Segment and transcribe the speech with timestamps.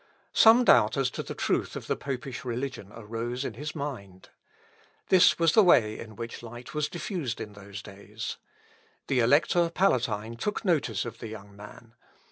[0.33, 4.29] Some doubt as to the truth of the popish religion arose in his mind.
[5.09, 8.37] This was the way in which light was diffused in those days.
[9.05, 11.93] The Elector Palatine took notice of the young man.